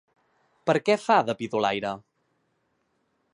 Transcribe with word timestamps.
Per 0.69 0.75
què 0.87 0.95
fa 1.01 1.17
de 1.27 1.35
pidolaire? 1.41 1.93